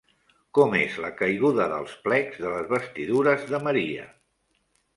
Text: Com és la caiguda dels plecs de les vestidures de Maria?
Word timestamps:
Com 0.59 0.71
és 0.79 0.95
la 1.03 1.11
caiguda 1.19 1.67
dels 1.75 1.93
plecs 2.07 2.41
de 2.47 2.55
les 2.55 2.67
vestidures 2.73 3.47
de 3.53 3.63
Maria? 3.69 4.11